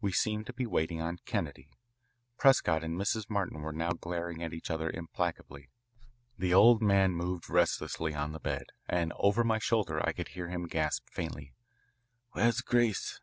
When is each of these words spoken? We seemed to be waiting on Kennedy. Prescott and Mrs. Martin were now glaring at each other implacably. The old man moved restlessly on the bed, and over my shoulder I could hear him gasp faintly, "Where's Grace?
We 0.00 0.10
seemed 0.10 0.44
to 0.46 0.52
be 0.52 0.66
waiting 0.66 1.00
on 1.00 1.20
Kennedy. 1.24 1.70
Prescott 2.36 2.82
and 2.82 2.98
Mrs. 2.98 3.30
Martin 3.30 3.60
were 3.60 3.72
now 3.72 3.92
glaring 3.92 4.42
at 4.42 4.52
each 4.52 4.72
other 4.72 4.90
implacably. 4.90 5.68
The 6.36 6.52
old 6.52 6.82
man 6.82 7.12
moved 7.12 7.48
restlessly 7.48 8.12
on 8.12 8.32
the 8.32 8.40
bed, 8.40 8.72
and 8.88 9.12
over 9.18 9.44
my 9.44 9.60
shoulder 9.60 10.04
I 10.04 10.10
could 10.10 10.30
hear 10.30 10.48
him 10.48 10.66
gasp 10.66 11.08
faintly, 11.12 11.54
"Where's 12.32 12.60
Grace? 12.60 13.16